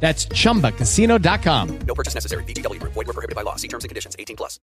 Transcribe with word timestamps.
That's 0.00 0.26
chumbacasino.com. 0.28 1.78
No 1.80 1.94
purchase 1.94 2.14
necessary. 2.14 2.44
VGW 2.44 2.80
Group. 2.80 2.94
Void 2.94 3.06
were 3.06 3.12
prohibited 3.12 3.36
by 3.36 3.42
law. 3.42 3.56
See 3.56 3.68
terms 3.68 3.84
and 3.84 3.90
conditions. 3.90 4.16
18 4.18 4.36
plus. 4.36 4.58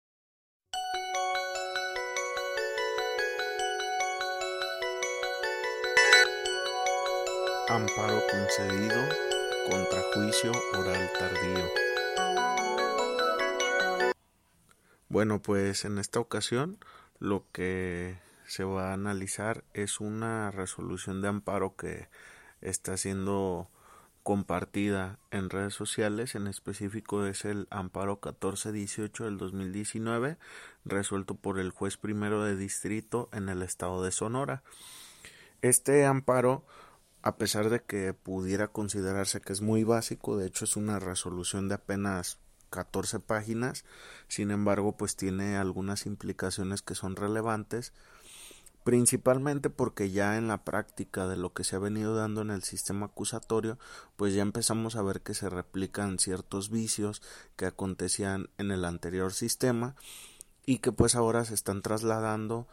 Amparo 7.69 8.21
concedido 8.31 9.09
contra 9.71 10.03
juicio 10.13 10.53
oral 10.75 11.11
tardío. 11.19 11.65
Bueno, 15.09 15.41
pues 15.41 15.85
en 15.87 15.99
esta 15.99 16.21
ocasión 16.21 16.79
lo 17.19 17.47
que 17.53 18.19
se 18.47 18.65
va 18.65 18.91
a 18.91 18.95
analizar 18.95 19.65
es 19.73 20.01
una 20.01 20.51
resolución 20.51 21.23
de 21.23 21.29
amparo 21.29 21.77
que 21.77 22.09
está 22.61 22.97
siendo 22.97 23.71
compartida 24.23 25.19
en 25.31 25.51
redes 25.51 25.75
sociales, 25.75 26.35
en 26.35 26.47
específico 26.47 27.27
es 27.27 27.45
el 27.45 27.67
amparo 27.71 28.15
1418 28.23 29.25
del 29.25 29.39
2019, 29.39 30.39
resuelto 30.85 31.35
por 31.35 31.59
el 31.59 31.71
juez 31.71 31.97
primero 31.97 32.45
de 32.45 32.57
distrito 32.57 33.29
en 33.33 33.49
el 33.49 33.63
estado 33.63 34.03
de 34.03 34.13
Sonora. 34.13 34.63
Este 35.61 36.07
amparo, 36.07 36.65
a 37.23 37.37
pesar 37.37 37.69
de 37.71 37.83
que 37.83 38.15
pudiera 38.15 38.69
considerarse 38.69 39.41
que 39.41 39.53
es 39.53 39.61
muy 39.61 39.85
básico, 39.85 40.37
de 40.37 40.47
hecho 40.47 40.65
es 40.65 40.77
una 40.77 40.99
resolución 40.99 41.69
de 41.69 41.75
apenas 41.75 42.39
14 42.71 43.21
páginas, 43.21 43.85
sin 44.29 44.51
embargo, 44.51 44.97
pues 44.97 45.17
tiene 45.17 45.57
algunas 45.57 46.07
implicaciones 46.07 46.83
que 46.83 46.95
son 46.95 47.17
relevantes 47.17 47.93
principalmente 48.85 49.71
porque 49.71 50.11
ya 50.11 50.37
en 50.37 50.49
la 50.49 50.65
práctica 50.65 51.27
de 51.29 51.37
lo 51.37 51.53
que 51.53 51.65
se 51.65 51.77
ha 51.77 51.79
venido 51.79 52.15
dando 52.15 52.43
en 52.43 52.51
el 52.51 52.63
sistema 52.63 53.07
acusatorio, 53.07 53.79
pues 54.17 54.35
ya 54.35 54.43
empezamos 54.43 54.97
a 54.97 55.03
ver 55.03 55.21
que 55.21 55.35
se 55.35 55.49
replican 55.49 56.19
ciertos 56.19 56.71
vicios 56.71 57.23
que 57.57 57.67
acontecían 57.67 58.49
en 58.59 58.71
el 58.71 58.85
anterior 58.85 59.33
sistema 59.33 59.95
y 60.67 60.79
que 60.79 60.93
pues 60.93 61.15
ahora 61.15 61.45
se 61.45 61.55
están 61.55 61.83
trasladando 61.83 62.67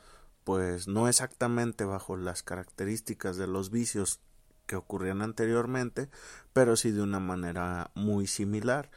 pues 0.44 0.88
no 0.88 1.08
exactamente 1.08 1.86
bajo 1.86 2.18
las 2.18 2.42
características 2.42 3.38
de 3.38 3.48
los 3.48 3.70
vicios 3.70 4.20
que 4.66 4.76
ocurrían 4.76 5.22
anteriormente, 5.22 6.10
pero 6.54 6.76
sí 6.76 6.92
de 6.92 7.02
una 7.02 7.20
manera 7.20 7.92
muy 7.96 8.28
similar. 8.28 8.90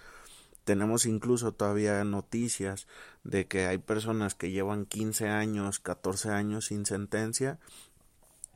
Tenemos 0.65 1.07
incluso 1.07 1.53
todavía 1.53 2.05
noticias 2.05 2.87
de 3.25 3.47
que 3.47 3.67
hay 3.67 3.79
personas 3.79 4.35
que 4.35 4.51
llevan 4.51 4.87
15 4.87 5.29
años, 5.29 5.81
14 5.81 6.31
años 6.31 6.67
sin 6.67 6.87
sentencia. 6.87 7.59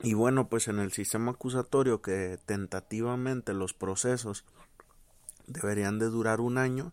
Y 0.03 0.15
bueno, 0.15 0.49
pues 0.49 0.69
en 0.69 0.79
el 0.79 0.93
sistema 0.93 1.33
acusatorio 1.33 2.03
que 2.03 2.39
tentativamente 2.47 3.55
los 3.55 3.75
procesos 3.75 4.45
deberían 5.47 5.99
de 5.99 6.07
durar 6.07 6.41
un 6.41 6.59
año, 6.59 6.93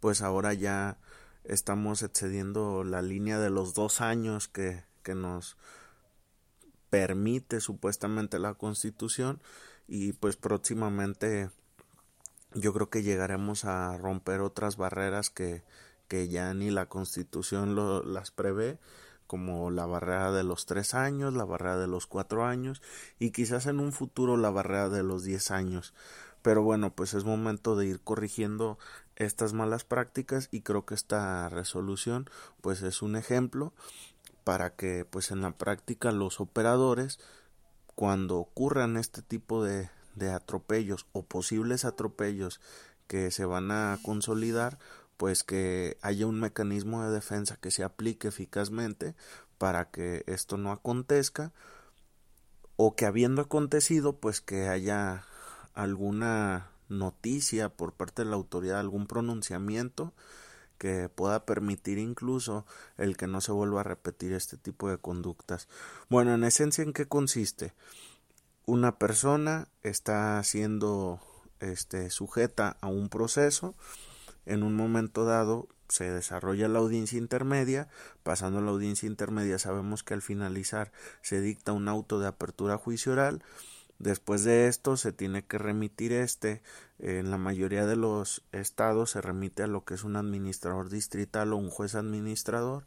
pues 0.00 0.22
ahora 0.22 0.54
ya 0.54 0.98
estamos 1.44 2.02
excediendo 2.02 2.84
la 2.84 3.02
línea 3.02 3.38
de 3.38 3.50
los 3.50 3.74
dos 3.74 4.00
años 4.00 4.48
que, 4.48 4.84
que 5.02 5.14
nos 5.14 5.56
permite 6.88 7.60
supuestamente 7.60 8.38
la 8.38 8.54
constitución 8.54 9.40
y 9.88 10.12
pues 10.12 10.36
próximamente 10.36 11.50
yo 12.56 12.72
creo 12.72 12.88
que 12.88 13.02
llegaremos 13.02 13.64
a 13.64 13.96
romper 13.98 14.40
otras 14.40 14.76
barreras 14.76 15.30
que, 15.30 15.62
que 16.08 16.28
ya 16.28 16.52
ni 16.54 16.70
la 16.70 16.86
constitución 16.86 17.74
lo, 17.74 18.02
las 18.02 18.30
prevé 18.30 18.78
como 19.26 19.70
la 19.70 19.86
barrera 19.86 20.32
de 20.32 20.44
los 20.44 20.66
tres 20.66 20.94
años, 20.94 21.34
la 21.34 21.44
barrera 21.44 21.76
de 21.76 21.86
los 21.86 22.06
cuatro 22.06 22.46
años 22.46 22.80
y 23.18 23.30
quizás 23.30 23.66
en 23.66 23.80
un 23.80 23.92
futuro 23.92 24.36
la 24.36 24.50
barrera 24.50 24.88
de 24.88 25.02
los 25.02 25.24
diez 25.24 25.50
años. 25.50 25.92
Pero 26.42 26.62
bueno, 26.62 26.94
pues 26.94 27.12
es 27.14 27.24
momento 27.24 27.76
de 27.76 27.86
ir 27.86 28.00
corrigiendo 28.00 28.78
estas 29.16 29.52
malas 29.52 29.84
prácticas 29.84 30.48
y 30.50 30.62
creo 30.62 30.86
que 30.86 30.94
esta 30.94 31.48
resolución 31.48 32.30
pues 32.60 32.82
es 32.82 33.02
un 33.02 33.16
ejemplo 33.16 33.74
para 34.44 34.76
que 34.76 35.04
pues 35.04 35.30
en 35.30 35.42
la 35.42 35.52
práctica 35.52 36.12
los 36.12 36.40
operadores 36.40 37.18
cuando 37.96 38.36
ocurran 38.38 38.96
este 38.96 39.22
tipo 39.22 39.64
de, 39.64 39.90
de 40.16 40.32
atropellos 40.32 41.06
o 41.12 41.22
posibles 41.22 41.84
atropellos 41.84 42.60
que 43.06 43.30
se 43.30 43.44
van 43.44 43.70
a 43.70 43.98
consolidar, 44.02 44.78
pues 45.16 45.44
que 45.44 45.96
haya 46.02 46.26
un 46.26 46.40
mecanismo 46.40 47.04
de 47.04 47.12
defensa 47.12 47.56
que 47.56 47.70
se 47.70 47.84
aplique 47.84 48.28
eficazmente 48.28 49.14
para 49.58 49.90
que 49.90 50.24
esto 50.26 50.56
no 50.56 50.72
acontezca 50.72 51.52
o 52.76 52.94
que 52.94 53.06
habiendo 53.06 53.42
acontecido 53.42 54.16
pues 54.16 54.40
que 54.40 54.68
haya 54.68 55.24
alguna 55.74 56.70
noticia 56.88 57.68
por 57.68 57.92
parte 57.92 58.22
de 58.22 58.30
la 58.30 58.36
autoridad, 58.36 58.80
algún 58.80 59.06
pronunciamiento 59.06 60.12
que 60.78 61.08
pueda 61.08 61.46
permitir 61.46 61.98
incluso 61.98 62.66
el 62.98 63.16
que 63.16 63.26
no 63.26 63.40
se 63.40 63.52
vuelva 63.52 63.80
a 63.80 63.84
repetir 63.84 64.32
este 64.32 64.56
tipo 64.56 64.90
de 64.90 64.98
conductas. 64.98 65.68
Bueno, 66.10 66.34
en 66.34 66.44
esencia, 66.44 66.84
¿en 66.84 66.92
qué 66.92 67.06
consiste? 67.06 67.72
Una 68.66 68.98
persona 68.98 69.68
está 69.82 70.42
siendo 70.42 71.20
este, 71.60 72.10
sujeta 72.10 72.76
a 72.80 72.88
un 72.88 73.08
proceso, 73.08 73.74
en 74.44 74.62
un 74.62 74.74
momento 74.74 75.24
dado 75.24 75.68
se 75.88 76.10
desarrolla 76.10 76.68
la 76.68 76.80
audiencia 76.80 77.16
intermedia, 77.16 77.88
pasando 78.24 78.60
la 78.60 78.72
audiencia 78.72 79.06
intermedia 79.06 79.58
sabemos 79.60 80.02
que 80.02 80.14
al 80.14 80.22
finalizar 80.22 80.90
se 81.22 81.40
dicta 81.40 81.72
un 81.72 81.88
auto 81.88 82.18
de 82.18 82.26
apertura 82.26 82.74
a 82.74 82.78
juicio 82.78 83.12
oral, 83.12 83.42
después 84.00 84.42
de 84.42 84.66
esto 84.66 84.96
se 84.96 85.12
tiene 85.12 85.44
que 85.44 85.58
remitir 85.58 86.12
este, 86.12 86.60
en 86.98 87.30
la 87.30 87.38
mayoría 87.38 87.86
de 87.86 87.96
los 87.96 88.42
estados 88.50 89.12
se 89.12 89.20
remite 89.20 89.62
a 89.62 89.68
lo 89.68 89.84
que 89.84 89.94
es 89.94 90.02
un 90.02 90.16
administrador 90.16 90.90
distrital 90.90 91.52
o 91.52 91.56
un 91.56 91.70
juez 91.70 91.94
administrador, 91.94 92.84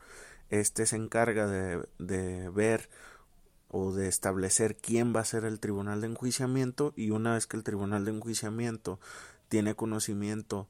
este 0.49 0.85
se 0.85 0.97
encarga 0.97 1.47
de, 1.47 1.87
de 1.99 2.49
ver 2.49 2.89
o 3.69 3.93
de 3.93 4.07
establecer 4.07 4.75
quién 4.75 5.15
va 5.15 5.21
a 5.21 5.25
ser 5.25 5.45
el 5.45 5.59
tribunal 5.59 6.01
de 6.01 6.07
enjuiciamiento 6.07 6.93
y 6.95 7.11
una 7.11 7.33
vez 7.33 7.47
que 7.47 7.57
el 7.57 7.63
tribunal 7.63 8.05
de 8.05 8.11
enjuiciamiento 8.11 8.99
tiene 9.47 9.75
conocimiento 9.75 10.67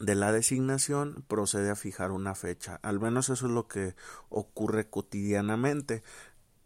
de 0.00 0.14
la 0.14 0.32
designación 0.32 1.24
procede 1.28 1.70
a 1.70 1.76
fijar 1.76 2.10
una 2.10 2.34
fecha. 2.34 2.80
Al 2.82 2.98
menos 2.98 3.28
eso 3.28 3.46
es 3.46 3.52
lo 3.52 3.68
que 3.68 3.94
ocurre 4.30 4.88
cotidianamente, 4.88 6.02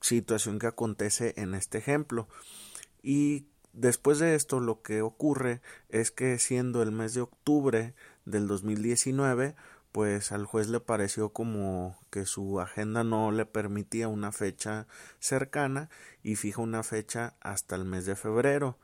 situación 0.01 0.59
que 0.59 0.69
acontece 0.69 1.35
en 1.37 1.55
este 1.55 1.79
ejemplo. 1.79 2.29
Y 3.03 3.47
después 3.73 4.19
de 4.19 4.35
esto 4.35 4.61
lo 4.61 4.81
que 4.81 5.03
ocurre 5.03 5.61
es 5.89 6.11
que 6.11 6.39
siendo 6.39 6.83
el 6.83 6.93
mes 6.93 7.15
de 7.15 7.23
octubre 7.23 7.95
del 8.25 8.47
2019 8.47 9.55
pues 9.97 10.31
al 10.31 10.45
juez 10.45 10.69
le 10.69 10.79
pareció 10.79 11.31
como 11.31 11.99
que 12.11 12.27
su 12.27 12.61
agenda 12.61 13.03
no 13.03 13.33
le 13.33 13.47
permitía 13.47 14.09
una 14.09 14.31
fecha 14.31 14.87
cercana 15.21 15.89
y 16.23 16.37
fija 16.37 16.61
una 16.61 16.83
fecha 16.83 17.35
hasta 17.41 17.77
el 17.77 17.87
mes 17.87 18.05
de 18.05 18.15
febrero, 18.15 18.77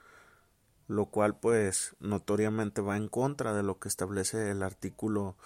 lo 0.88 1.05
cual 1.11 1.38
pues 1.38 1.97
notoriamente 2.00 2.81
va 2.81 2.97
en 2.97 3.09
contra 3.09 3.53
de 3.53 3.62
lo 3.62 3.79
que 3.79 3.88
establece 3.88 4.50
el 4.50 4.62
artículo 4.62 5.37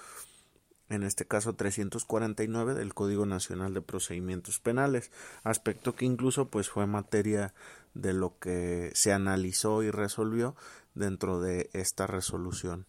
en 0.89 1.03
este 1.03 1.27
caso 1.27 1.57
349 1.57 2.75
del 2.75 2.95
Código 2.95 3.27
Nacional 3.27 3.75
de 3.75 3.83
Procedimientos 3.83 4.61
Penales, 4.61 5.11
aspecto 5.43 5.97
que 5.97 6.05
incluso 6.05 6.49
pues 6.49 6.71
fue 6.71 6.87
materia 6.87 7.55
de 7.93 8.13
lo 8.13 8.39
que 8.39 8.93
se 8.95 9.13
analizó 9.13 9.83
y 9.83 9.91
resolvió 9.91 10.55
dentro 10.95 11.41
de 11.41 11.71
esta 11.73 12.07
resolución. 12.07 12.87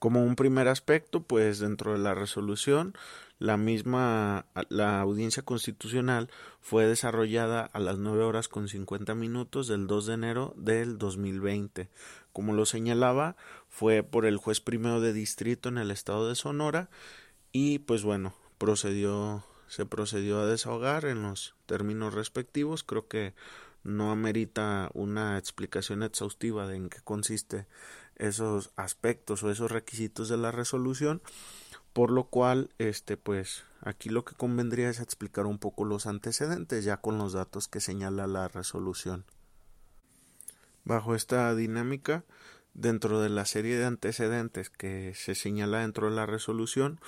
Como 0.00 0.24
un 0.24 0.34
primer 0.34 0.66
aspecto, 0.66 1.22
pues 1.22 1.58
dentro 1.58 1.92
de 1.92 1.98
la 1.98 2.14
resolución, 2.14 2.94
la 3.38 3.58
misma, 3.58 4.46
la 4.70 4.98
audiencia 4.98 5.42
constitucional 5.42 6.30
fue 6.62 6.86
desarrollada 6.86 7.66
a 7.66 7.78
las 7.80 7.98
9 7.98 8.24
horas 8.24 8.48
con 8.48 8.66
50 8.66 9.14
minutos 9.14 9.68
del 9.68 9.86
2 9.86 10.06
de 10.06 10.14
enero 10.14 10.54
del 10.56 10.96
2020. 10.96 11.90
Como 12.32 12.54
lo 12.54 12.64
señalaba, 12.64 13.36
fue 13.68 14.02
por 14.02 14.24
el 14.24 14.38
juez 14.38 14.62
primero 14.62 15.02
de 15.02 15.12
distrito 15.12 15.68
en 15.68 15.76
el 15.76 15.90
estado 15.90 16.30
de 16.30 16.34
Sonora 16.34 16.88
y 17.52 17.80
pues 17.80 18.02
bueno, 18.02 18.34
procedió, 18.56 19.44
se 19.68 19.84
procedió 19.84 20.40
a 20.40 20.46
desahogar 20.46 21.04
en 21.04 21.22
los 21.22 21.54
términos 21.66 22.14
respectivos. 22.14 22.84
Creo 22.84 23.06
que 23.06 23.34
no 23.82 24.12
amerita 24.12 24.90
una 24.94 25.36
explicación 25.36 26.02
exhaustiva 26.02 26.66
de 26.66 26.76
en 26.76 26.88
qué 26.88 27.00
consiste 27.04 27.66
esos 28.20 28.70
aspectos 28.76 29.42
o 29.42 29.50
esos 29.50 29.70
requisitos 29.70 30.28
de 30.28 30.36
la 30.36 30.52
resolución, 30.52 31.22
por 31.92 32.10
lo 32.10 32.24
cual, 32.24 32.70
este, 32.78 33.16
pues, 33.16 33.64
aquí 33.80 34.10
lo 34.10 34.24
que 34.24 34.34
convendría 34.34 34.90
es 34.90 35.00
explicar 35.00 35.46
un 35.46 35.58
poco 35.58 35.84
los 35.84 36.06
antecedentes, 36.06 36.84
ya 36.84 36.98
con 36.98 37.18
los 37.18 37.32
datos 37.32 37.66
que 37.66 37.80
señala 37.80 38.26
la 38.26 38.46
resolución. 38.46 39.24
Bajo 40.84 41.14
esta 41.14 41.54
dinámica, 41.54 42.24
dentro 42.74 43.20
de 43.20 43.30
la 43.30 43.46
serie 43.46 43.76
de 43.78 43.86
antecedentes 43.86 44.70
que 44.70 45.14
se 45.14 45.34
señala 45.34 45.80
dentro 45.80 46.10
de 46.10 46.16
la 46.16 46.26
resolución, 46.26 47.00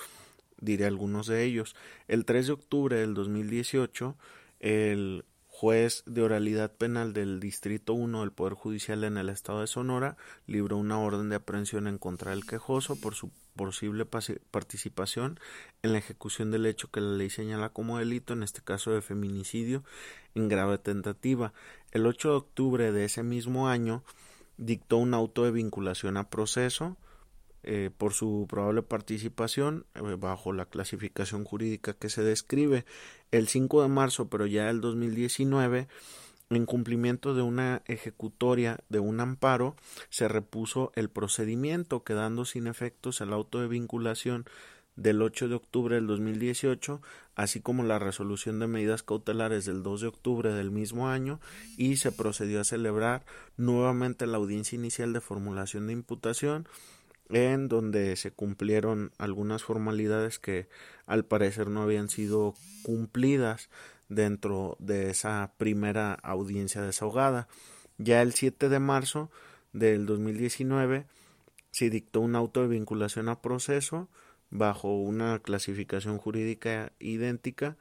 diré 0.60 0.86
algunos 0.86 1.26
de 1.26 1.44
ellos. 1.44 1.76
El 2.08 2.24
3 2.24 2.46
de 2.46 2.52
octubre 2.54 2.96
del 2.96 3.14
2018, 3.14 4.16
el 4.60 5.24
juez 5.62 6.02
de 6.06 6.22
oralidad 6.22 6.72
penal 6.72 7.12
del 7.12 7.38
Distrito 7.38 7.94
1 7.94 8.22
del 8.22 8.32
Poder 8.32 8.54
Judicial 8.54 9.04
en 9.04 9.16
el 9.16 9.28
Estado 9.28 9.60
de 9.60 9.68
Sonora 9.68 10.16
libró 10.48 10.76
una 10.76 10.98
orden 10.98 11.28
de 11.28 11.36
aprehensión 11.36 11.86
en 11.86 11.98
contra 11.98 12.32
del 12.32 12.44
quejoso 12.44 12.96
por 12.96 13.14
su 13.14 13.30
posible 13.54 14.04
participación 14.04 15.38
en 15.84 15.92
la 15.92 15.98
ejecución 15.98 16.50
del 16.50 16.66
hecho 16.66 16.90
que 16.90 17.00
la 17.00 17.16
ley 17.16 17.30
señala 17.30 17.68
como 17.68 17.98
delito, 17.98 18.32
en 18.32 18.42
este 18.42 18.60
caso 18.60 18.90
de 18.90 19.02
feminicidio 19.02 19.84
en 20.34 20.48
grave 20.48 20.78
tentativa. 20.78 21.52
El 21.92 22.08
8 22.08 22.30
de 22.30 22.34
octubre 22.34 22.90
de 22.90 23.04
ese 23.04 23.22
mismo 23.22 23.68
año 23.68 24.02
dictó 24.56 24.96
un 24.96 25.14
auto 25.14 25.44
de 25.44 25.52
vinculación 25.52 26.16
a 26.16 26.28
proceso 26.28 26.96
eh, 27.64 27.90
por 27.96 28.12
su 28.12 28.46
probable 28.48 28.82
participación 28.82 29.86
eh, 29.94 30.16
bajo 30.18 30.52
la 30.52 30.66
clasificación 30.66 31.44
jurídica 31.44 31.94
que 31.94 32.08
se 32.08 32.22
describe 32.22 32.84
el 33.30 33.48
5 33.48 33.82
de 33.82 33.88
marzo, 33.88 34.28
pero 34.28 34.46
ya 34.46 34.68
el 34.68 34.80
2019, 34.80 35.86
en 36.50 36.66
cumplimiento 36.66 37.34
de 37.34 37.42
una 37.42 37.82
ejecutoria 37.86 38.78
de 38.88 38.98
un 38.98 39.20
amparo, 39.20 39.76
se 40.10 40.28
repuso 40.28 40.92
el 40.96 41.08
procedimiento, 41.08 42.02
quedando 42.02 42.44
sin 42.44 42.66
efectos 42.66 43.20
el 43.20 43.32
auto 43.32 43.60
de 43.60 43.68
vinculación 43.68 44.44
del 44.96 45.22
8 45.22 45.48
de 45.48 45.54
octubre 45.54 45.94
del 45.94 46.06
2018, 46.06 47.00
así 47.34 47.60
como 47.60 47.82
la 47.82 47.98
resolución 47.98 48.58
de 48.58 48.66
medidas 48.66 49.02
cautelares 49.02 49.64
del 49.64 49.82
2 49.82 50.02
de 50.02 50.06
octubre 50.08 50.52
del 50.52 50.70
mismo 50.70 51.08
año, 51.08 51.40
y 51.76 51.96
se 51.96 52.12
procedió 52.12 52.60
a 52.60 52.64
celebrar 52.64 53.24
nuevamente 53.56 54.26
la 54.26 54.36
audiencia 54.36 54.76
inicial 54.76 55.12
de 55.12 55.20
formulación 55.20 55.86
de 55.86 55.94
imputación, 55.94 56.66
en 57.32 57.68
donde 57.68 58.16
se 58.16 58.30
cumplieron 58.30 59.12
algunas 59.18 59.64
formalidades 59.64 60.38
que 60.38 60.68
al 61.06 61.24
parecer 61.24 61.68
no 61.68 61.82
habían 61.82 62.08
sido 62.08 62.54
cumplidas 62.82 63.70
dentro 64.08 64.76
de 64.78 65.10
esa 65.10 65.52
primera 65.56 66.14
audiencia 66.14 66.82
desahogada. 66.82 67.48
Ya 67.98 68.22
el 68.22 68.32
7 68.34 68.68
de 68.68 68.78
marzo 68.78 69.30
del 69.72 70.06
2019 70.06 71.06
se 71.70 71.90
dictó 71.90 72.20
un 72.20 72.36
auto 72.36 72.62
de 72.62 72.68
vinculación 72.68 73.28
a 73.28 73.40
proceso 73.40 74.08
bajo 74.50 74.94
una 74.94 75.38
clasificación 75.38 76.18
jurídica 76.18 76.92
idéntica. 76.98 77.76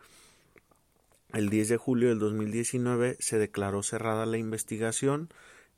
El 1.33 1.49
10 1.49 1.69
de 1.69 1.77
julio 1.77 2.09
del 2.09 2.19
2019 2.19 3.17
se 3.19 3.37
declaró 3.37 3.83
cerrada 3.83 4.25
la 4.25 4.37
investigación 4.37 5.29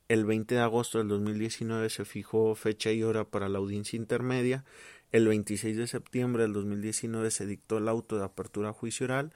el 0.08 0.26
20 0.26 0.56
de 0.56 0.62
agosto 0.62 0.98
del 0.98 1.08
2019 1.08 1.90
se 1.90 2.06
fijó 2.06 2.54
fecha 2.56 2.92
y 2.92 3.04
hora 3.04 3.26
para 3.26 3.50
la 3.50 3.60
audiencia 3.60 3.98
intermedia. 3.98 4.66
El 5.12 5.28
26 5.28 5.78
de 5.78 5.88
septiembre 5.88 6.44
del 6.44 6.54
2019 6.54 7.32
se 7.32 7.46
dictó 7.46 7.78
el 7.78 7.88
auto 7.88 8.18
de 8.18 8.26
apertura 8.26 8.74
juicio 8.74 9.06
oral. 9.06 9.34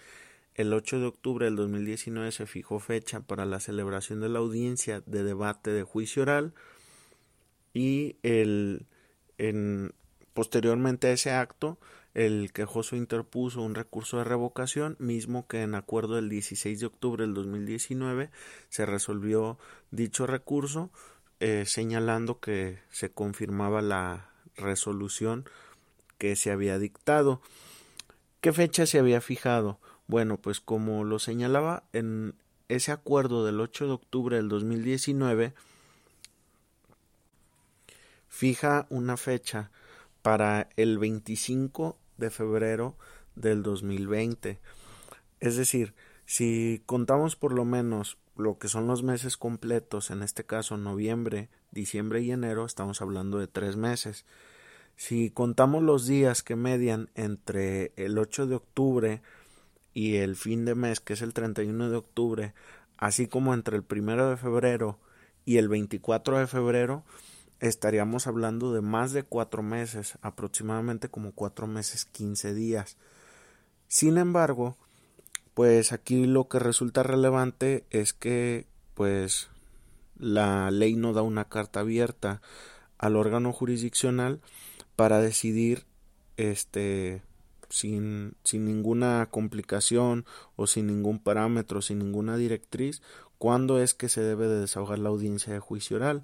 El 0.56 0.74
8 0.74 1.00
de 1.00 1.06
octubre 1.06 1.46
del 1.46 1.56
2019 1.56 2.32
se 2.32 2.48
fijó 2.48 2.80
fecha 2.80 3.20
para 3.22 3.46
la 3.46 3.60
celebración 3.60 4.20
de 4.20 4.30
la 4.30 4.40
audiencia 4.40 5.02
de 5.06 5.24
debate 5.24 5.70
de 5.70 5.84
juicio 5.84 6.24
oral. 6.24 6.54
Y 7.74 8.16
el, 8.24 8.88
en, 9.38 9.94
posteriormente 10.34 11.08
a 11.08 11.12
ese 11.12 11.32
acto 11.32 11.78
el 12.18 12.52
quejoso 12.52 12.96
interpuso 12.96 13.62
un 13.62 13.76
recurso 13.76 14.18
de 14.18 14.24
revocación, 14.24 14.96
mismo 14.98 15.48
que 15.48 15.62
en 15.62 15.76
acuerdo 15.76 16.16
del 16.16 16.30
16 16.30 16.80
de 16.80 16.88
octubre 16.88 17.24
del 17.24 17.36
2019 17.36 18.32
se 18.70 18.88
resolvió 18.88 19.60
dicho 19.92 20.26
recurso, 20.26 20.90
eh, 21.40 21.66
señalando 21.68 22.40
que 22.40 22.80
se 22.90 23.12
confirmaba 23.12 23.84
la 23.84 24.32
resolución 24.56 25.48
que 26.18 26.36
se 26.36 26.50
había 26.50 26.80
dictado. 26.80 27.40
¿Qué 28.42 28.52
fecha 28.52 28.88
se 28.88 28.98
había 28.98 29.22
fijado? 29.22 29.80
Bueno, 30.08 30.38
pues 30.38 30.60
como 30.60 31.04
lo 31.04 31.20
señalaba 31.20 31.84
en 31.94 32.34
ese 32.68 32.92
acuerdo 32.92 33.46
del 33.46 33.62
8 33.62 33.86
de 33.86 33.92
octubre 33.92 34.38
del 34.38 34.50
2019, 34.50 35.54
fija 38.28 38.88
una 38.90 39.18
fecha 39.18 39.70
para 40.24 40.68
el 40.78 40.98
25 40.98 41.96
de 42.18 42.30
febrero 42.30 42.96
del 43.36 43.64
2020. 43.64 44.60
Es 45.40 45.56
decir, 45.56 45.94
si 46.26 46.82
contamos 46.86 47.36
por 47.36 47.54
lo 47.54 47.66
menos 47.66 48.18
lo 48.36 48.58
que 48.58 48.68
son 48.68 48.88
los 48.88 49.04
meses 49.04 49.38
completos, 49.38 50.12
en 50.12 50.24
este 50.24 50.46
caso 50.46 50.78
noviembre, 50.78 51.50
diciembre 51.72 52.22
y 52.22 52.32
enero, 52.32 52.66
estamos 52.66 53.02
hablando 53.02 53.40
de 53.40 53.48
tres 53.48 53.76
meses. 53.76 54.26
Si 54.96 55.30
contamos 55.30 55.84
los 55.84 56.08
días 56.08 56.44
que 56.44 56.56
median 56.56 57.10
entre 57.16 57.94
el 57.96 58.18
8 58.18 58.48
de 58.48 58.56
octubre 58.56 59.22
y 59.94 60.18
el 60.18 60.36
fin 60.36 60.66
de 60.66 60.76
mes, 60.76 61.00
que 61.00 61.14
es 61.14 61.22
el 61.22 61.34
31 61.34 61.90
de 61.90 61.98
octubre, 61.98 62.54
así 62.98 63.28
como 63.28 63.54
entre 63.54 63.78
el 63.78 63.86
1 63.90 64.30
de 64.30 64.38
febrero 64.38 65.00
y 65.46 65.58
el 65.58 65.70
24 65.70 66.40
de 66.40 66.48
febrero, 66.48 67.04
estaríamos 67.60 68.28
hablando 68.28 68.74
de 68.74 68.82
más 68.82 69.14
de 69.14 69.24
cuatro 69.24 69.64
meses, 69.64 70.18
aproximadamente 70.22 71.10
como 71.10 71.32
cuatro 71.32 71.68
meses, 71.68 72.06
quince 72.06 72.54
días. 72.54 72.98
Sin 73.88 74.18
embargo, 74.18 74.78
pues 75.54 75.92
aquí 75.92 76.26
lo 76.26 76.48
que 76.48 76.60
resulta 76.60 77.04
relevante 77.04 77.86
es 77.90 78.14
que 78.14 78.68
pues 78.94 79.50
la 80.18 80.72
ley 80.72 80.96
no 80.96 81.14
da 81.14 81.22
una 81.22 81.46
carta 81.46 81.82
abierta 81.82 82.42
al 82.98 83.16
órgano 83.16 83.54
jurisdiccional 83.54 84.42
para 84.96 85.20
decidir 85.20 85.86
este 86.38 87.22
sin, 87.70 88.36
sin 88.44 88.66
ninguna 88.66 89.28
complicación 89.30 90.26
o 90.56 90.68
sin 90.68 90.88
ningún 90.88 91.20
parámetro, 91.20 91.82
sin 91.82 92.00
ninguna 92.00 92.38
directriz, 92.38 93.02
cuándo 93.38 93.82
es 93.82 93.94
que 93.94 94.10
se 94.10 94.22
debe 94.22 94.48
de 94.48 94.62
desahogar 94.62 95.00
la 95.00 95.10
audiencia 95.10 95.54
de 95.54 95.60
juicio 95.60 95.98
oral. 95.98 96.24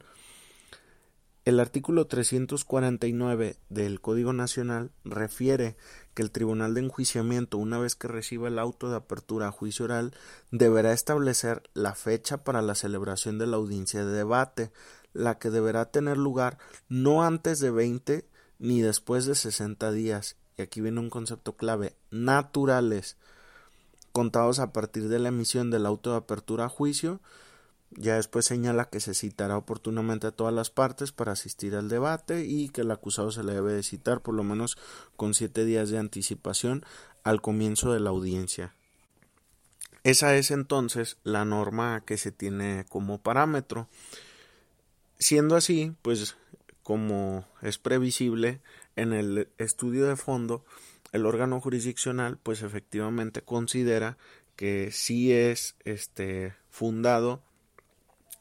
El 1.45 1.59
artículo 1.59 2.07
349 2.07 3.57
del 3.67 3.99
Código 3.99 4.31
Nacional 4.31 4.91
refiere 5.03 5.75
que 6.13 6.21
el 6.21 6.31
Tribunal 6.31 6.73
de 6.73 6.79
Enjuiciamiento, 6.79 7.57
una 7.57 7.79
vez 7.79 7.95
que 7.95 8.07
reciba 8.07 8.47
el 8.47 8.57
auto 8.57 8.89
de 8.89 8.95
apertura 8.95 9.49
a 9.49 9.51
juicio 9.51 9.83
oral, 9.83 10.13
deberá 10.51 10.93
establecer 10.93 11.61
la 11.73 11.95
fecha 11.95 12.45
para 12.45 12.61
la 12.61 12.75
celebración 12.75 13.39
de 13.39 13.47
la 13.47 13.57
audiencia 13.57 14.05
de 14.05 14.13
debate, 14.13 14.71
la 15.11 15.37
que 15.37 15.49
deberá 15.49 15.91
tener 15.91 16.17
lugar 16.17 16.59
no 16.87 17.25
antes 17.25 17.59
de 17.59 17.71
20 17.71 18.25
ni 18.59 18.81
después 18.81 19.25
de 19.25 19.35
60 19.35 19.91
días, 19.91 20.37
y 20.55 20.61
aquí 20.61 20.79
viene 20.79 21.01
un 21.01 21.09
concepto 21.09 21.57
clave, 21.57 21.97
naturales, 22.09 23.17
contados 24.13 24.59
a 24.59 24.71
partir 24.71 25.09
de 25.09 25.19
la 25.19 25.27
emisión 25.27 25.71
del 25.71 25.87
auto 25.87 26.11
de 26.11 26.17
apertura 26.17 26.65
a 26.65 26.69
juicio, 26.69 27.19
ya 27.97 28.15
después 28.15 28.45
señala 28.45 28.89
que 28.89 28.99
se 28.99 29.13
citará 29.13 29.57
oportunamente 29.57 30.27
a 30.27 30.31
todas 30.31 30.53
las 30.53 30.69
partes 30.69 31.11
para 31.11 31.33
asistir 31.33 31.75
al 31.75 31.89
debate 31.89 32.45
y 32.45 32.69
que 32.69 32.81
el 32.81 32.91
acusado 32.91 33.31
se 33.31 33.43
le 33.43 33.53
debe 33.53 33.73
de 33.73 33.83
citar 33.83 34.21
por 34.21 34.35
lo 34.35 34.43
menos 34.43 34.77
con 35.15 35.33
siete 35.33 35.65
días 35.65 35.89
de 35.89 35.97
anticipación 35.97 36.85
al 37.23 37.41
comienzo 37.41 37.93
de 37.93 37.99
la 37.99 38.09
audiencia. 38.09 38.73
Esa 40.03 40.35
es 40.35 40.51
entonces 40.51 41.17
la 41.23 41.45
norma 41.45 42.03
que 42.05 42.17
se 42.17 42.31
tiene 42.31 42.85
como 42.89 43.21
parámetro. 43.21 43.87
Siendo 45.17 45.55
así, 45.55 45.95
pues 46.01 46.35
como 46.83 47.47
es 47.61 47.77
previsible 47.77 48.61
en 48.97 49.13
el 49.13 49.47
estudio 49.57 50.05
de 50.05 50.17
fondo, 50.17 50.65
el 51.13 51.25
órgano 51.25 51.61
jurisdiccional 51.61 52.37
pues 52.43 52.63
efectivamente 52.63 53.41
considera 53.41 54.17
que 54.57 54.91
sí 54.91 55.31
es 55.31 55.75
este 55.85 56.53
fundado 56.69 57.41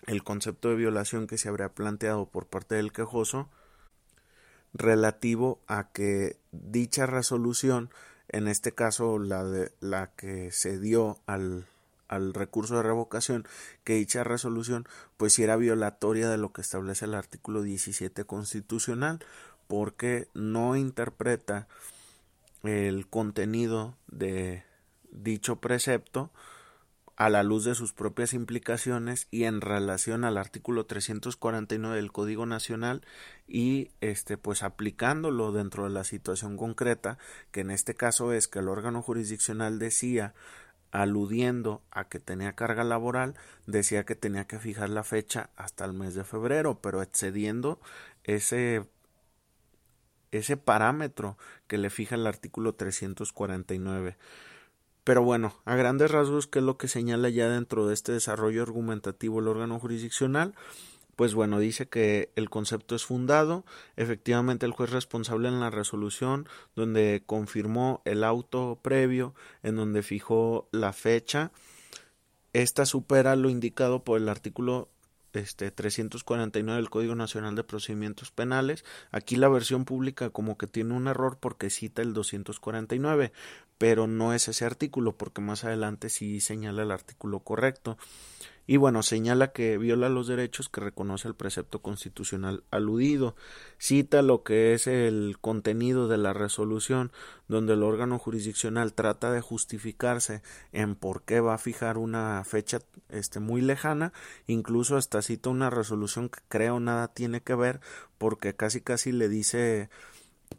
el 0.07 0.25
concepto 0.25 0.69
de 0.69 0.77
violación 0.77 1.27
que 1.27 1.39
se 1.39 1.49
habría 1.49 1.69
planteado 1.69 2.27
por 2.27 2.47
parte 2.47 2.75
del 2.75 2.93
quejoso, 2.93 3.49
relativo 4.75 5.61
a 5.67 5.93
que 5.93 6.37
dicha 6.51 7.07
resolución, 7.07 7.91
en 8.29 8.49
este 8.49 8.73
caso 8.73 9.19
la 9.19 9.45
de 9.45 9.73
la 9.81 10.09
que 10.15 10.51
se 10.51 10.79
dio 10.79 11.19
al, 11.27 11.67
al 12.09 12.35
recurso 12.35 12.77
de 12.77 12.83
revocación, 12.83 13.47
que 13.85 13.95
dicha 13.95 14.25
resolución 14.25 14.87
pues 15.17 15.39
era 15.39 15.57
violatoria 15.57 16.29
de 16.31 16.39
lo 16.39 16.53
que 16.53 16.63
establece 16.63 17.05
el 17.05 17.15
artículo 17.15 17.63
17 17.63 18.25
constitucional, 18.25 19.21
porque 19.69 20.29
no 20.35 20.77
interpreta 20.77 21.69
el 22.63 23.07
contenido 23.09 23.97
de 24.09 24.65
dicho 25.11 25.57
precepto 25.57 26.31
a 27.17 27.29
la 27.29 27.43
luz 27.43 27.65
de 27.65 27.75
sus 27.75 27.93
propias 27.93 28.33
implicaciones 28.33 29.29
y 29.31 29.45
en 29.45 29.61
relación 29.61 30.25
al 30.25 30.39
artículo 30.39 30.87
349 30.87 31.97
del 31.97 32.13
Código 32.13 32.47
Nacional 32.47 33.03
y 33.47 33.91
este 34.01 34.39
pues 34.39 34.63
aplicándolo 34.63 35.53
dentro 35.53 35.85
de 35.85 35.91
la 35.91 36.05
situación 36.05 36.57
concreta 36.57 37.19
que 37.51 37.61
en 37.61 37.71
este 37.71 37.95
caso 37.95 38.33
es 38.33 38.49
que 38.49 38.61
el 38.61 38.69
órgano 38.69 39.03
jurisdiccional 39.03 39.79
decía 39.79 40.35
aludiendo 40.91 41.83
a 41.91 42.09
que 42.09 42.19
tenía 42.19 42.55
carga 42.55 42.85
laboral 42.85 43.35
decía 43.67 44.05
que 44.05 44.15
tenía 44.15 44.47
que 44.47 44.59
fijar 44.59 44.89
la 44.89 45.05
fecha 45.05 45.51
hasta 45.57 45.85
el 45.85 45.93
mes 45.93 46.15
de 46.15 46.25
febrero 46.25 46.81
pero 46.81 47.03
excediendo 47.03 47.81
ese 48.25 48.87
ese 50.31 50.57
parámetro 50.57 51.37
que 51.67 51.77
le 51.77 51.91
fija 51.91 52.15
el 52.15 52.27
artículo 52.27 52.75
349 52.75 54.17
pero 55.05 55.23
bueno, 55.23 55.55
a 55.65 55.75
grandes 55.77 56.11
rasgos, 56.11 56.47
¿qué 56.47 56.61
es 56.61 56.65
lo 56.65 56.79
que 56.79 56.89
señala 56.89 57.29
ya 57.29 57.49
dentro 57.49 57.87
de 57.87 57.95
este 57.95 58.13
desarrollo 58.13 58.63
argumentativo 58.63 59.41
el 59.41 59.49
órgano 59.49 59.79
jurisdiccional? 59.79 60.55
Pues 61.17 61.35
bueno, 61.35 61.59
dice 61.59 61.89
que 61.89 62.31
el 62.37 62.49
concepto 62.49 62.95
es 62.95 63.05
fundado, 63.05 63.65
efectivamente 63.97 64.65
el 64.65 64.73
juez 64.73 64.91
responsable 64.91 65.49
en 65.49 65.61
la 65.61 65.71
resolución, 65.71 66.49
donde 66.75 67.23
confirmó 67.27 68.01
el 68.05 68.25
auto 68.25 68.79
previo, 68.81 69.35
en 69.63 69.77
donde 69.77 70.03
fijó 70.03 70.69
la 70.73 70.93
fecha, 70.93 71.53
esta 72.53 72.87
supera 72.87 73.35
lo 73.35 73.51
indicado 73.51 74.05
por 74.05 74.21
el 74.21 74.29
artículo 74.29 74.92
este 75.35 75.71
349 75.71 76.77
del 76.77 76.91
Código 76.91 77.15
Nacional 77.15 77.55
de 77.55 77.65
Procedimientos 77.65 78.31
Penales. 78.31 78.85
Aquí 79.11 79.37
la 79.37 79.49
versión 79.49 79.85
pública 79.85 80.31
como 80.31 80.59
que 80.59 80.67
tiene 80.67 80.95
un 80.95 81.09
error 81.09 81.39
porque 81.41 81.71
cita 81.71 82.03
el 82.03 82.13
249, 82.13 83.33
pero 83.79 84.07
no 84.07 84.35
es 84.35 84.49
ese 84.49 84.65
artículo 84.65 85.17
porque 85.17 85.41
más 85.41 85.65
adelante 85.65 86.09
sí 86.09 86.41
señala 86.41 86.83
el 86.83 86.91
artículo 86.91 87.41
correcto 87.41 87.99
y 88.67 88.77
bueno, 88.77 89.03
señala 89.03 89.53
que 89.53 89.77
viola 89.77 90.09
los 90.09 90.29
derechos 90.29 90.69
que 90.69 90.81
reconoce 90.81 91.27
el 91.27 91.35
precepto 91.35 91.83
constitucional 91.83 92.63
aludido, 92.71 93.35
cita 93.79 94.23
lo 94.23 94.45
que 94.45 94.75
es 94.75 94.87
el 94.87 95.37
contenido 95.41 96.07
de 96.07 96.19
la 96.19 96.33
resolución, 96.33 97.11
donde 97.49 97.73
el 97.73 97.83
órgano 97.83 98.19
jurisdiccional 98.19 98.95
trata 98.95 99.33
de 99.33 99.41
justificarse 99.41 100.43
en 100.71 100.95
por 100.95 101.23
qué 101.23 101.41
va 101.41 101.55
a 101.55 101.59
fijar 101.59 101.99
una 101.99 102.43
fecha 102.45 102.79
este, 103.09 103.41
muy 103.41 103.63
lejana, 103.63 104.13
incluso 104.47 104.97
hasta 104.97 105.23
cita 105.23 105.51
una 105.51 105.71
resolución 105.71 106.29
que 106.29 106.41
creo 106.49 106.79
nada 106.79 107.09
tiene 107.09 107.41
que 107.41 107.57
ver, 107.57 107.81
porque 108.17 108.55
casi 108.55 108.81
casi 108.81 109.11
le 109.11 109.29
dice 109.29 109.91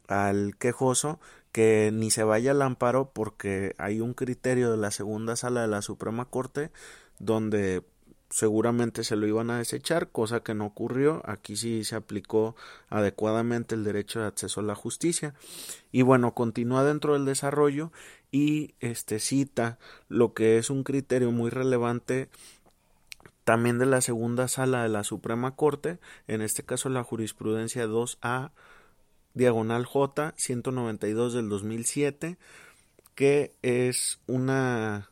al 0.07 0.57
quejoso 0.57 1.19
que 1.53 1.91
ni 1.93 2.11
se 2.11 2.23
vaya 2.23 2.51
al 2.51 2.63
amparo 2.63 3.11
porque 3.13 3.75
hay 3.77 4.01
un 4.01 4.13
criterio 4.13 4.71
de 4.71 4.77
la 4.77 4.91
segunda 4.91 5.35
sala 5.35 5.61
de 5.61 5.67
la 5.67 5.83
Suprema 5.83 6.25
Corte 6.25 6.71
donde 7.19 7.83
seguramente 8.33 9.03
se 9.03 9.15
lo 9.15 9.27
iban 9.27 9.51
a 9.51 9.59
desechar, 9.59 10.09
cosa 10.09 10.39
que 10.39 10.55
no 10.55 10.65
ocurrió. 10.65 11.21
Aquí 11.23 11.55
sí 11.55 11.83
se 11.83 11.95
aplicó 11.95 12.55
adecuadamente 12.89 13.75
el 13.75 13.83
derecho 13.83 14.21
de 14.21 14.25
acceso 14.25 14.59
a 14.59 14.63
la 14.63 14.73
justicia. 14.73 15.35
Y 15.91 16.01
bueno, 16.01 16.33
continúa 16.33 16.83
dentro 16.83 17.13
del 17.13 17.25
desarrollo 17.25 17.91
y 18.31 18.73
este 18.79 19.19
cita 19.19 19.77
lo 20.09 20.33
que 20.33 20.57
es 20.57 20.71
un 20.71 20.83
criterio 20.83 21.31
muy 21.31 21.51
relevante 21.51 22.29
también 23.43 23.77
de 23.77 23.85
la 23.85 24.01
segunda 24.01 24.47
sala 24.47 24.81
de 24.81 24.89
la 24.89 25.03
Suprema 25.03 25.55
Corte, 25.55 25.99
en 26.27 26.41
este 26.41 26.63
caso 26.63 26.89
la 26.89 27.03
jurisprudencia 27.03 27.85
2A 27.85 28.49
diagonal 29.35 29.85
J 29.85 30.33
192 30.37 31.33
del 31.33 31.49
2007, 31.49 32.39
que 33.13 33.53
es 33.61 34.19
una 34.25 35.11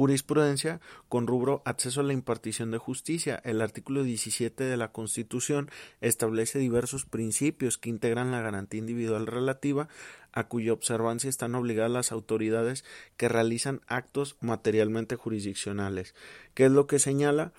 Jurisprudencia 0.00 0.80
con 1.10 1.26
rubro 1.26 1.60
acceso 1.66 2.00
a 2.00 2.04
la 2.04 2.14
impartición 2.14 2.70
de 2.70 2.78
justicia. 2.78 3.38
El 3.44 3.60
artículo 3.60 4.02
17 4.02 4.64
de 4.64 4.78
la 4.78 4.92
Constitución 4.92 5.70
establece 6.00 6.58
diversos 6.58 7.04
principios 7.04 7.76
que 7.76 7.90
integran 7.90 8.30
la 8.30 8.40
garantía 8.40 8.78
individual 8.80 9.26
relativa 9.26 9.88
a 10.32 10.48
cuya 10.48 10.72
observancia 10.72 11.28
están 11.28 11.54
obligadas 11.54 11.90
las 11.90 12.12
autoridades 12.12 12.82
que 13.18 13.28
realizan 13.28 13.82
actos 13.88 14.38
materialmente 14.40 15.16
jurisdiccionales. 15.16 16.14
¿Qué 16.54 16.64
es 16.64 16.72
lo 16.72 16.86
que 16.86 16.98
señala? 16.98 17.52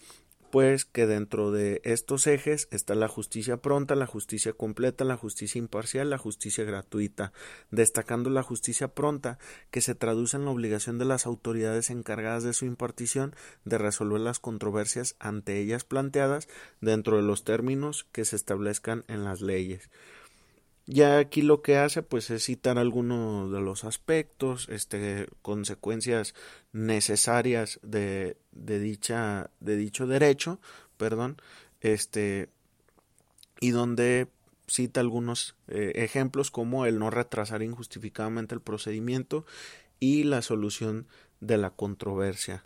Pues 0.52 0.86
que 0.86 1.08
dentro 1.08 1.52
de 1.52 1.82
estos 1.84 2.28
ejes 2.28 2.68
está 2.72 2.94
la 2.94 3.08
justicia 3.08 3.58
pronta, 3.58 3.96
la 3.96 4.06
justicia 4.06 4.54
completa, 4.54 5.06
la 5.06 5.18
justicia 5.18 5.60
imparcial, 5.60 6.10
la 6.10 6.18
justicia 6.18 6.64
gratuita, 6.64 7.34
destacando 7.72 8.30
la 8.30 8.44
justicia 8.44 8.90
pronta, 8.90 9.40
que 9.72 9.82
se 9.82 9.96
traduce 9.96 10.38
en 10.38 10.46
la 10.46 10.52
obligación 10.52 11.00
de 11.00 11.06
las 11.06 11.26
autoridades 11.26 11.90
encargadas 11.90 12.44
de 12.44 12.54
su 12.54 12.66
impartición 12.66 13.34
de 13.66 13.78
resolver 13.78 14.20
las 14.20 14.40
controversias 14.40 15.16
ante 15.20 15.60
ellas 15.60 15.84
planteadas 15.84 16.48
dentro 16.82 17.18
de 17.18 17.24
los 17.24 17.44
términos 17.44 18.06
que 18.12 18.26
se 18.26 18.36
establezcan 18.36 19.06
en 19.08 19.24
las 19.24 19.42
leyes. 19.42 19.90
Ya 20.88 21.20
aquí 21.20 21.42
lo 21.42 21.62
que 21.62 21.78
hace 21.78 22.02
pues 22.04 22.30
es 22.32 22.46
citar 22.46 22.78
algunos 22.78 23.52
de 23.52 23.62
los 23.62 23.84
aspectos, 23.84 24.68
este, 24.70 25.28
consecuencias 25.42 26.34
necesarias 26.74 27.80
de, 27.84 28.38
de 28.52 28.80
dicha, 28.80 29.52
de 29.60 29.78
dicho 29.78 30.08
derecho, 30.08 30.60
perdón, 30.98 31.38
este, 31.82 32.50
y 33.60 33.72
donde 33.72 34.28
cita 34.68 35.02
algunos 35.02 35.56
eh, 35.68 35.92
ejemplos 35.96 36.50
como 36.50 36.86
el 36.86 36.98
no 36.98 37.10
retrasar 37.10 37.62
injustificadamente 37.62 38.56
el 38.56 38.62
procedimiento 38.62 39.46
y 40.00 40.24
la 40.24 40.42
solución 40.42 41.08
de 41.42 41.58
la 41.58 41.72
controversia 41.72 42.64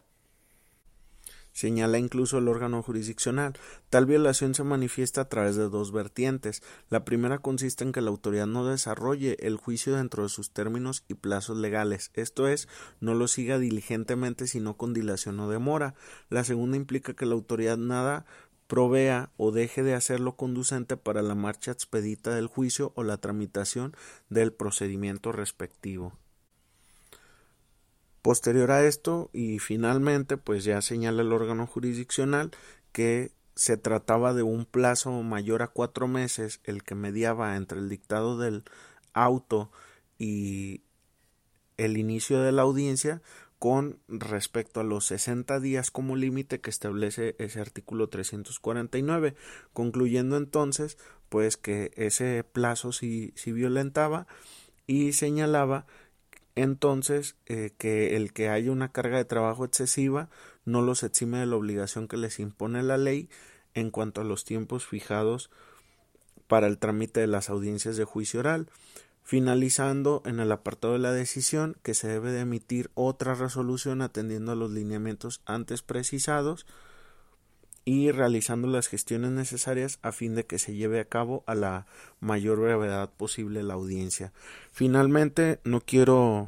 señala 1.55 1.97
incluso 1.97 2.37
el 2.37 2.49
órgano 2.49 2.83
jurisdiccional. 2.83 3.53
Tal 3.89 4.05
violación 4.05 4.53
se 4.53 4.63
manifiesta 4.65 5.21
a 5.21 5.29
través 5.29 5.55
de 5.55 5.69
dos 5.69 5.93
vertientes. 5.93 6.61
La 6.89 7.05
primera 7.05 7.39
consiste 7.39 7.85
en 7.85 7.93
que 7.93 8.01
la 8.01 8.09
autoridad 8.09 8.45
no 8.45 8.67
desarrolle 8.67 9.37
el 9.39 9.55
juicio 9.55 9.95
dentro 9.95 10.23
de 10.23 10.29
sus 10.29 10.51
términos 10.51 11.05
y 11.07 11.13
plazos 11.13 11.57
legales, 11.57 12.11
esto 12.13 12.47
es, 12.49 12.67
no 12.99 13.13
lo 13.13 13.27
siga 13.29 13.57
diligentemente 13.57 14.47
sino 14.47 14.75
con 14.75 14.93
dilación 14.93 15.39
o 15.39 15.49
demora. 15.49 15.95
La 16.29 16.43
segunda 16.43 16.75
implica 16.75 17.13
que 17.13 17.25
la 17.25 17.35
autoridad 17.35 17.77
nada 17.77 18.25
provea 18.67 19.31
o 19.37 19.51
deje 19.51 19.81
de 19.81 19.93
hacerlo 19.93 20.35
conducente 20.35 20.97
para 20.97 21.21
la 21.21 21.35
marcha 21.35 21.71
expedita 21.71 22.35
del 22.35 22.47
juicio 22.47 22.91
o 22.95 23.03
la 23.03 23.17
tramitación 23.17 23.95
del 24.29 24.51
procedimiento 24.51 25.31
respectivo. 25.31 26.17
Posterior 28.25 28.71
a 28.71 28.83
esto, 28.83 29.29
y 29.33 29.59
finalmente, 29.59 30.35
pues 30.35 30.63
ya 30.63 30.81
señala 30.81 31.21
el 31.21 31.31
órgano 31.31 31.67
jurisdiccional 31.67 32.49
que 32.91 33.29
se 33.53 33.77
trataba 33.77 34.33
de 34.33 34.41
un 34.41 34.65
plazo 34.65 35.11
mayor 35.21 35.61
a 35.61 35.67
cuatro 35.67 36.07
meses 36.07 36.59
el 36.63 36.81
que 36.81 36.95
mediaba 36.95 37.55
entre 37.55 37.77
el 37.77 37.87
dictado 37.87 38.39
del 38.39 38.63
auto 39.13 39.69
y 40.17 40.81
el 41.77 41.97
inicio 41.97 42.41
de 42.41 42.51
la 42.51 42.63
audiencia 42.63 43.21
con 43.59 43.99
respecto 44.07 44.79
a 44.79 44.83
los 44.83 45.05
60 45.05 45.59
días 45.59 45.91
como 45.91 46.15
límite 46.15 46.61
que 46.61 46.71
establece 46.71 47.35
ese 47.37 47.61
artículo 47.61 48.09
349, 48.09 49.35
concluyendo 49.71 50.37
entonces 50.37 50.97
pues 51.29 51.57
que 51.57 51.91
ese 51.95 52.43
plazo 52.43 52.91
sí, 52.91 53.35
violentaba 53.45 54.25
y 54.87 55.13
señalaba 55.13 55.85
entonces 56.55 57.35
eh, 57.45 57.71
que 57.77 58.15
el 58.15 58.33
que 58.33 58.49
haya 58.49 58.71
una 58.71 58.91
carga 58.91 59.17
de 59.17 59.25
trabajo 59.25 59.65
excesiva 59.65 60.29
no 60.63 60.81
los 60.81 61.03
exime 61.03 61.39
de 61.39 61.45
la 61.45 61.55
obligación 61.55 62.07
que 62.07 62.17
les 62.17 62.39
impone 62.39 62.81
la 62.81 62.97
ley 62.97 63.29
en 63.73 63.91
cuanto 63.91 64.21
a 64.21 64.23
los 64.23 64.45
tiempos 64.45 64.85
fijados 64.85 65.51
para 66.47 66.67
el 66.67 66.77
trámite 66.77 67.19
de 67.19 67.27
las 67.27 67.49
audiencias 67.49 67.97
de 67.97 68.05
juicio 68.05 68.39
oral, 68.39 68.69
finalizando 69.23 70.21
en 70.25 70.39
el 70.39 70.51
apartado 70.51 70.93
de 70.93 70.99
la 70.99 71.11
decisión 71.11 71.75
que 71.83 71.93
se 71.93 72.07
debe 72.07 72.31
de 72.31 72.41
emitir 72.41 72.91
otra 72.93 73.33
resolución 73.33 74.01
atendiendo 74.01 74.51
a 74.51 74.55
los 74.55 74.71
lineamientos 74.71 75.41
antes 75.45 75.81
precisados 75.81 76.65
y 77.85 78.11
realizando 78.11 78.67
las 78.67 78.87
gestiones 78.87 79.31
necesarias 79.31 79.99
a 80.01 80.11
fin 80.11 80.33
de 80.33 80.45
que 80.45 80.57
se 80.57 80.73
lleve 80.73 80.99
a 80.99 81.05
cabo 81.05 81.43
a 81.45 81.53
la 81.53 81.85
mayor 82.19 82.59
brevedad 82.59 83.11
posible 83.11 83.61
la 83.61 83.75
audiencia. 83.75 84.33
Finalmente, 84.71 85.59
no 85.63 85.81
quiero 85.81 86.45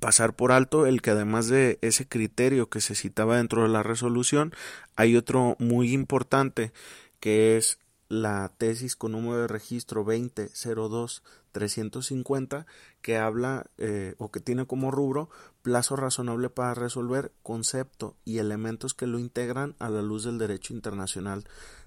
pasar 0.00 0.34
por 0.34 0.50
alto 0.50 0.86
el 0.86 1.02
que 1.02 1.10
además 1.10 1.48
de 1.48 1.78
ese 1.82 2.08
criterio 2.08 2.68
que 2.68 2.80
se 2.80 2.94
citaba 2.94 3.36
dentro 3.36 3.62
de 3.62 3.68
la 3.68 3.82
resolución, 3.82 4.54
hay 4.96 5.14
otro 5.14 5.56
muy 5.58 5.92
importante 5.92 6.72
que 7.20 7.56
es 7.56 7.78
la 8.08 8.52
tesis 8.58 8.96
con 8.96 9.12
número 9.12 9.42
de 9.42 9.48
registro 9.48 10.04
2002-350 10.04 12.66
que 13.02 13.16
habla 13.16 13.66
eh, 13.78 14.14
o 14.18 14.30
que 14.30 14.40
tiene 14.40 14.66
como 14.66 14.90
rubro 14.90 15.30
plazo 15.62 15.96
razonable 15.96 16.50
para 16.50 16.74
resolver 16.74 17.32
concepto 17.42 18.16
y 18.24 18.38
elementos 18.38 18.94
que 18.94 19.06
lo 19.06 19.18
integran 19.18 19.74
a 19.78 19.88
la 19.88 20.02
luz 20.02 20.24
del 20.24 20.38
derecho 20.38 20.74
internacional 20.74 21.44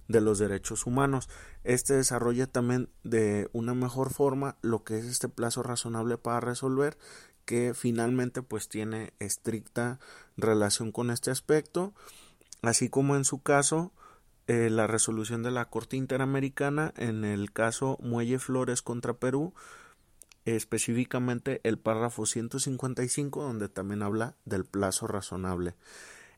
de 0.07 0.21
los 0.21 0.39
derechos 0.39 0.85
humanos. 0.85 1.29
Este 1.63 1.93
desarrolla 1.93 2.47
también 2.47 2.89
de 3.03 3.49
una 3.53 3.73
mejor 3.73 4.13
forma 4.13 4.57
lo 4.61 4.83
que 4.83 4.97
es 4.97 5.05
este 5.05 5.29
plazo 5.29 5.63
razonable 5.63 6.17
para 6.17 6.39
resolver 6.39 6.97
que 7.45 7.73
finalmente 7.73 8.41
pues 8.41 8.67
tiene 8.67 9.13
estricta 9.19 9.99
relación 10.35 10.91
con 10.91 11.11
este 11.11 11.31
aspecto 11.31 11.93
así 12.61 12.89
como 12.89 13.15
en 13.15 13.25
su 13.25 13.41
caso 13.41 13.91
eh, 14.47 14.69
la 14.69 14.87
resolución 14.87 15.43
de 15.43 15.51
la 15.51 15.65
Corte 15.65 15.97
Interamericana 15.97 16.93
en 16.97 17.25
el 17.25 17.51
caso 17.51 17.97
Muelle 18.01 18.39
Flores 18.39 18.81
contra 18.81 19.13
Perú, 19.13 19.53
específicamente 20.45 21.59
el 21.63 21.77
párrafo 21.77 22.25
155, 22.25 23.43
donde 23.43 23.67
también 23.67 24.03
habla 24.03 24.35
del 24.45 24.63
plazo 24.63 25.07
razonable. 25.07 25.75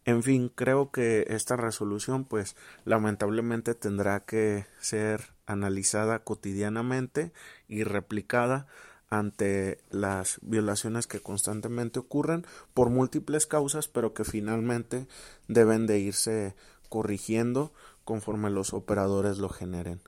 En 0.05 0.23
fin, 0.23 0.51
creo 0.53 0.91
que 0.91 1.25
esta 1.29 1.55
resolución, 1.55 2.25
pues 2.25 2.55
lamentablemente 2.83 3.75
tendrá 3.75 4.21
que 4.21 4.65
ser 4.79 5.33
analizada 5.45 6.23
cotidianamente 6.23 7.31
y 7.67 7.83
replicada 7.83 8.65
ante 9.09 9.83
las 9.89 10.39
violaciones 10.41 11.05
que 11.05 11.19
constantemente 11.19 11.99
ocurren 11.99 12.45
por 12.73 12.89
múltiples 12.89 13.45
causas, 13.45 13.87
pero 13.87 14.13
que 14.13 14.23
finalmente 14.23 15.07
deben 15.47 15.85
de 15.85 15.99
irse 15.99 16.55
corrigiendo 16.89 17.71
conforme 18.03 18.49
los 18.49 18.73
operadores 18.73 19.37
lo 19.37 19.49
generen. 19.49 20.01